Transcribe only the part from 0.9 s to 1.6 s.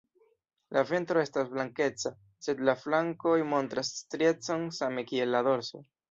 ventro estas